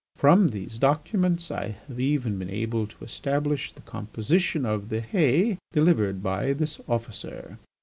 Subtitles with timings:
[0.15, 5.59] From these documents I have even been able to establish the composition of the hay
[5.71, 7.59] delivered by this officer.